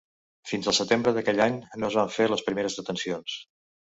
Fins 0.51 0.69
al 0.69 0.75
setembre 0.77 1.11
d’aquell 1.17 1.41
any 1.45 1.59
no 1.83 1.91
es 1.93 1.97
van 1.99 2.09
fer 2.15 2.25
les 2.31 2.41
primeres 2.47 2.79
detencions. 2.81 3.37